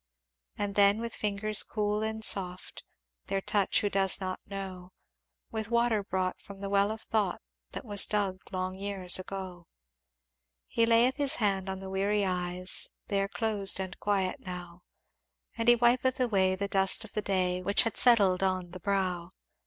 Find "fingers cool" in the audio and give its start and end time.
1.15-2.01